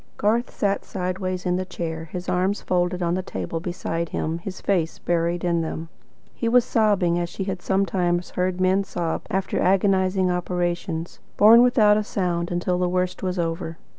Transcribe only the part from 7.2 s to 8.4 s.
she had sometimes